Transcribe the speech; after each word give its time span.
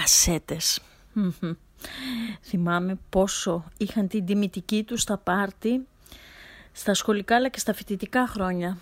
κασέτες. 0.00 0.80
Θυμάμαι 2.42 2.98
πόσο 3.10 3.64
είχαν 3.76 4.08
την 4.08 4.24
τιμητική 4.24 4.84
τους 4.84 5.00
στα 5.00 5.18
πάρτι, 5.18 5.86
στα 6.72 6.94
σχολικά 6.94 7.36
αλλά 7.36 7.48
και 7.48 7.58
στα 7.58 7.72
φοιτητικά 7.74 8.26
χρόνια. 8.26 8.78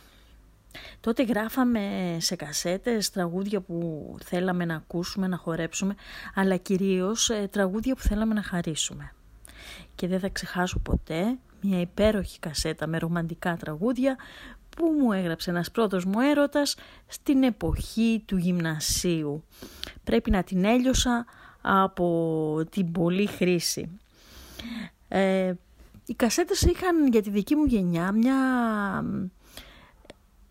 Τότε 1.00 1.22
γράφαμε 1.22 2.16
σε 2.20 2.36
κασέτες 2.36 3.10
τραγούδια 3.10 3.60
που 3.60 4.16
θέλαμε 4.24 4.64
να 4.64 4.74
ακούσουμε, 4.74 5.26
να 5.26 5.36
χορέψουμε, 5.36 5.94
αλλά 6.34 6.56
κυρίως 6.56 7.30
ε, 7.30 7.48
τραγούδια 7.50 7.94
που 7.94 8.02
θέλαμε 8.02 8.34
να 8.34 8.42
χαρίσουμε. 8.42 9.12
Και 9.94 10.06
δεν 10.06 10.20
θα 10.20 10.28
ξεχάσω 10.28 10.78
ποτέ 10.78 11.38
μια 11.60 11.80
υπέροχη 11.80 12.38
κασέτα 12.38 12.86
με 12.86 12.98
ρομαντικά 12.98 13.56
τραγούδια 13.56 14.16
που 14.78 14.86
μου 15.00 15.12
έγραψε 15.12 15.50
ένας 15.50 15.70
πρώτος 15.70 16.04
μου 16.04 16.20
έρωτας 16.20 16.76
στην 17.06 17.42
εποχή 17.42 18.22
του 18.26 18.36
γυμνασίου. 18.36 19.44
Πρέπει 20.04 20.30
να 20.30 20.42
την 20.42 20.64
έλειωσα 20.64 21.26
από 21.60 22.64
την 22.70 22.92
πολλή 22.92 23.26
χρήση. 23.26 23.98
Ε, 25.08 25.52
οι 26.06 26.14
κασέτες 26.14 26.62
είχαν 26.62 27.06
για 27.06 27.22
τη 27.22 27.30
δική 27.30 27.54
μου 27.56 27.64
γενιά 27.64 28.12
μια 28.12 28.36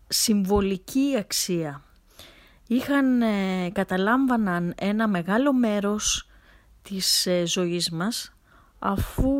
συμβολική 0.08 1.14
αξία. 1.18 1.82
Είχαν, 2.66 3.22
ε, 3.22 3.70
καταλάμβαναν 3.72 4.74
ένα 4.78 5.08
μεγάλο 5.08 5.52
μέρος 5.52 6.28
της 6.82 7.26
ε, 7.26 7.46
ζωής 7.46 7.90
μας 7.90 8.32
αφού 8.78 9.30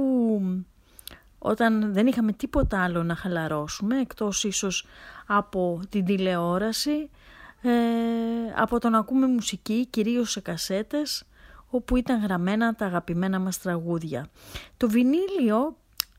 όταν 1.38 1.92
δεν 1.92 2.06
είχαμε 2.06 2.32
τίποτα 2.32 2.82
άλλο 2.82 3.02
να 3.02 3.14
χαλαρώσουμε 3.14 4.00
εκτός 4.00 4.44
ίσως 4.44 4.86
από 5.26 5.80
την 5.88 6.04
τηλεόραση, 6.04 7.10
ε, 7.62 7.70
από 8.56 8.78
το 8.78 8.88
να 8.88 8.98
ακούμε 8.98 9.26
μουσική 9.26 9.86
κυρίως 9.86 10.30
σε 10.30 10.40
κασέτες 10.40 11.24
όπου 11.70 11.96
ήταν 11.96 12.22
γραμμένα 12.22 12.74
τα 12.74 12.86
αγαπημένα 12.86 13.38
μας 13.38 13.58
τραγούδια. 13.58 14.28
Το 14.76 14.88
βινίλιο 14.88 15.76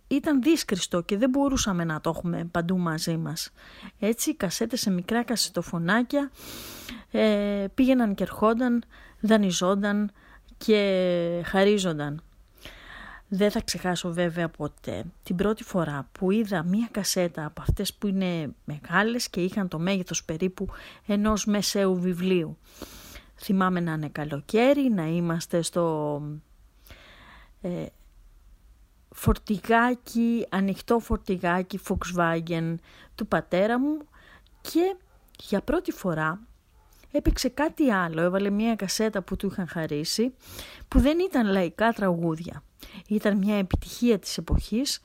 ήταν 0.07 0.41
δύσκριστο 0.41 1.01
και 1.01 1.17
δεν 1.17 1.29
μπορούσαμε 1.29 1.83
να 1.83 2.01
το 2.01 2.09
έχουμε 2.09 2.47
παντού 2.51 2.77
μαζί 2.77 3.17
μας. 3.17 3.49
Έτσι 3.99 4.29
οι 4.29 4.35
κασέτες 4.35 4.79
σε 4.79 4.91
μικρά 4.91 5.23
κασετοφωνάκια 5.23 6.31
ε, 7.11 7.65
πήγαιναν 7.73 8.15
και 8.15 8.23
ερχόνταν, 8.23 8.83
δανειζόνταν 9.19 10.11
και 10.57 11.41
χαρίζονταν. 11.45 12.23
Δεν 13.31 13.51
θα 13.51 13.61
ξεχάσω 13.61 14.13
βέβαια 14.13 14.49
ποτέ 14.49 15.05
την 15.23 15.35
πρώτη 15.35 15.63
φορά 15.63 16.09
που 16.11 16.31
είδα 16.31 16.63
μία 16.63 16.87
κασέτα 16.91 17.45
από 17.45 17.61
αυτές 17.61 17.93
που 17.93 18.07
είναι 18.07 18.53
μεγάλες 18.65 19.29
και 19.29 19.41
είχαν 19.41 19.67
το 19.67 19.79
μέγεθος 19.79 20.23
περίπου 20.23 20.67
ενός 21.05 21.45
μεσαίου 21.45 21.99
βιβλίου. 21.99 22.57
Θυμάμαι 23.35 23.79
να 23.79 23.91
είναι 23.91 24.09
καλοκαίρι, 24.09 24.89
να 24.89 25.07
είμαστε 25.07 25.61
στο 25.61 26.21
ε, 27.61 27.85
φορτηγάκι, 29.09 30.45
ανοιχτό 30.49 30.99
φορτηγάκι 30.99 31.79
Volkswagen 31.87 32.75
του 33.15 33.27
πατέρα 33.27 33.79
μου 33.79 33.97
και 34.61 34.95
για 35.39 35.61
πρώτη 35.61 35.91
φορά 35.91 36.39
έπαιξε 37.11 37.49
κάτι 37.49 37.91
άλλο. 37.91 38.21
Έβαλε 38.21 38.49
μια 38.49 38.75
κασέτα 38.75 39.21
που 39.21 39.35
του 39.35 39.47
είχαν 39.47 39.67
χαρίσει 39.67 40.33
που 40.87 40.99
δεν 40.99 41.19
ήταν 41.19 41.47
λαϊκά 41.47 41.93
τραγούδια. 41.93 42.63
Ήταν 43.07 43.37
μια 43.37 43.55
επιτυχία 43.55 44.19
της 44.19 44.37
εποχής, 44.37 45.01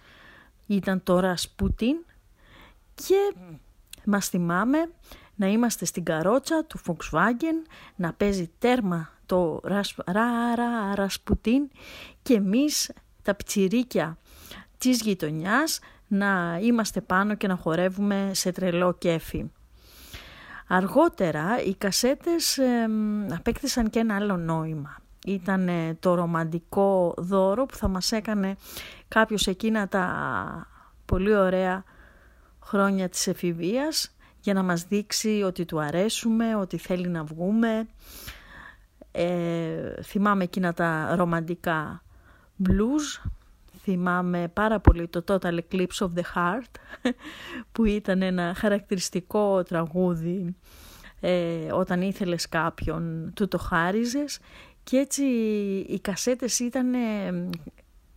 ήταν 0.67 1.03
το 1.03 1.21
Ρασπούτιν 1.21 1.97
και 2.95 3.35
μας 4.05 4.29
θυμάμαι 4.29 4.79
να 5.35 5.47
είμαστε 5.47 5.85
στην 5.85 6.05
καρότσα 6.05 6.65
του 6.65 6.79
Volkswagen, 6.87 7.69
να 7.97 8.13
παίζει 8.13 8.51
τέρμα 8.59 9.09
το 9.27 9.61
ρας, 9.63 9.95
ρα, 10.07 10.95
Ρασπουτίν 10.95 11.69
και 12.23 12.35
εμείς 12.35 12.93
τα 13.23 13.35
πιτσιρίκια 13.35 14.19
της 14.79 15.01
γειτονιάς 15.01 15.79
να 16.09 16.59
είμαστε 16.63 17.01
πάνω 17.01 17.35
και 17.35 17.47
να 17.47 17.57
χορεύουμε 17.57 18.31
σε 18.35 18.53
τρελό 18.53 18.95
κέφι. 18.95 19.51
Αργότερα 20.67 21.63
οι 21.63 21.75
κασέτες 21.75 22.59
ε, 22.59 22.89
απέκτησαν 23.35 23.91
και 23.91 23.99
ένα 23.99 24.17
άλλο 24.17 24.37
νόημα. 24.37 24.97
Ήταν 25.27 25.71
το 26.01 26.15
ρομαντικό 26.15 27.15
δώρο 27.17 27.67
που 27.67 27.75
θα 27.77 27.89
μας 27.89 28.13
έκανε 28.13 28.57
κάποιος 29.09 29.47
εκείνα 29.47 29.89
τα 29.89 30.07
πολύ 31.05 31.35
ωραία 31.35 31.85
χρόνια 32.61 33.09
της 33.09 33.27
εφηβείας 33.27 34.15
για 34.41 34.55
να 34.55 34.63
μας 34.63 34.85
δείξει 34.85 35.43
ότι 35.47 35.65
του 35.65 35.81
αρέσουμε, 35.81 36.57
ότι 36.57 36.79
θέλει 36.79 37.09
να 37.09 37.25
βγούμε. 37.25 37.89
Ε, 39.13 40.03
θυμάμαι 40.03 40.45
εκείνα 40.45 40.73
τα 40.73 41.15
ρομαντικά 41.17 42.03
blues, 42.67 43.31
θυμάμαι 43.85 44.49
πάρα 44.49 44.81
πολύ 44.81 45.09
το 45.09 45.25
Total 45.27 45.59
Eclipse 45.59 45.99
of 45.99 46.09
the 46.15 46.23
Heart 46.35 47.03
που 47.73 47.85
ήταν 47.85 48.23
ένα 48.23 48.55
χαρακτηριστικό 48.57 49.63
τραγούδι 49.63 50.57
ε, 51.21 51.73
όταν 51.73 52.03
ήθελες 52.03 52.49
κάποιον 52.49 53.33
του 53.35 53.49
το 53.49 53.59
χάριζες 53.59 54.39
και 54.85 54.97
έτσι 54.97 55.25
οι 55.89 56.01
κασέτες 56.01 56.59
ήταν 56.59 56.95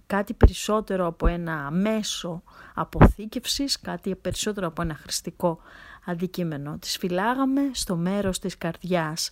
κάτι 0.07 0.33
περισσότερο 0.33 1.05
από 1.05 1.28
ένα 1.28 1.72
μέσο 1.72 2.44
αποθήκευσης, 2.73 3.79
κάτι 3.79 4.16
περισσότερο 4.16 4.67
από 4.67 4.81
ένα 4.81 4.95
χρηστικό 4.95 5.59
αντικείμενο. 6.05 6.78
Τις 6.79 6.97
φυλάγαμε 6.97 7.61
στο 7.72 7.95
μέρος 7.95 8.39
της 8.39 8.57
καρδιάς 8.57 9.31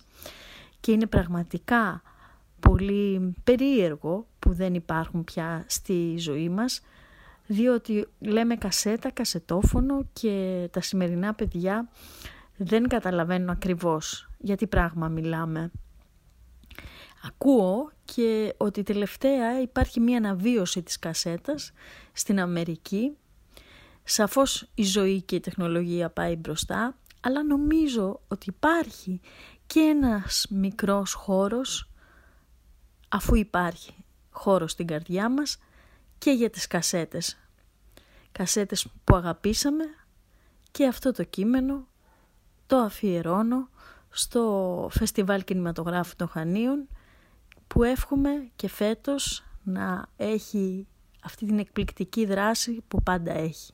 και 0.80 0.92
είναι 0.92 1.06
πραγματικά 1.06 2.02
πολύ 2.60 3.34
περίεργο 3.44 4.26
που 4.46 4.52
δεν 4.52 4.74
υπάρχουν 4.74 5.24
πια 5.24 5.64
στη 5.68 6.14
ζωή 6.18 6.48
μας 6.48 6.80
διότι 7.46 8.06
λέμε 8.18 8.56
κασέτα, 8.56 9.10
κασετόφωνο 9.10 10.06
και 10.12 10.68
τα 10.72 10.80
σημερινά 10.80 11.34
παιδιά 11.34 11.88
δεν 12.56 12.88
καταλαβαίνουν 12.88 13.50
ακριβώς 13.50 14.30
για 14.38 14.56
τι 14.56 14.66
πράγμα 14.66 15.08
μιλάμε. 15.08 15.70
Ακούω 17.22 17.90
και 18.04 18.54
ότι 18.56 18.82
τελευταία 18.82 19.60
υπάρχει 19.60 20.00
μία 20.00 20.16
αναβίωση 20.16 20.82
της 20.82 20.98
κασέτας 20.98 21.72
στην 22.12 22.40
Αμερική. 22.40 23.16
Σαφώς 24.04 24.68
η 24.74 24.82
ζωή 24.82 25.22
και 25.22 25.34
η 25.34 25.40
τεχνολογία 25.40 26.10
πάει 26.10 26.36
μπροστά, 26.36 26.96
αλλά 27.20 27.44
νομίζω 27.44 28.20
ότι 28.28 28.46
υπάρχει 28.48 29.20
και 29.66 29.80
ένας 29.80 30.46
μικρός 30.50 31.12
χώρος, 31.12 31.90
αφού 33.08 33.34
υπάρχει 33.34 33.94
χώρος 34.36 34.70
στην 34.72 34.86
καρδιά 34.86 35.30
μας, 35.30 35.58
και 36.18 36.30
για 36.30 36.50
τις 36.50 36.66
κασέτες. 36.66 37.38
Κασέτες 38.32 38.86
που 39.04 39.16
αγαπήσαμε 39.16 39.84
και 40.70 40.86
αυτό 40.86 41.12
το 41.12 41.24
κείμενο 41.24 41.86
το 42.66 42.76
αφιερώνω 42.76 43.68
στο 44.10 44.88
Φεστιβάλ 44.92 45.44
Κινηματογράφου 45.44 46.16
των 46.16 46.28
Χανίων 46.28 46.88
που 47.66 47.82
εύχομαι 47.82 48.50
και 48.56 48.68
φέτος 48.68 49.44
να 49.62 50.06
έχει 50.16 50.86
αυτή 51.22 51.46
την 51.46 51.58
εκπληκτική 51.58 52.26
δράση 52.26 52.84
που 52.88 53.02
πάντα 53.02 53.32
έχει. 53.32 53.72